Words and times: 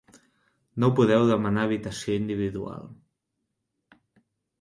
No 0.83 0.87
podeu 0.99 1.25
demanar 1.31 1.65
habitació 1.69 2.15
individual. 2.21 2.89